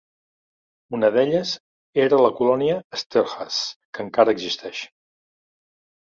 [0.99, 1.51] Una d'elles
[2.05, 3.59] era la colònia Esterhaz,
[3.97, 4.81] que encara existeix.